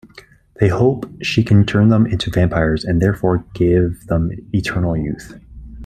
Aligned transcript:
They 0.59 0.67
hope 0.69 1.05
she 1.21 1.43
can 1.43 1.63
turn 1.63 1.89
them 1.89 2.07
into 2.07 2.31
vampires 2.31 2.83
and 2.83 2.99
therefore 2.99 3.45
give 3.53 4.07
them 4.07 4.31
eternal 4.51 4.97
youth. 4.97 5.39